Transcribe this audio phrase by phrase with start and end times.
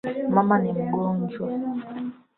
[0.33, 1.47] Mama ni mgonjwa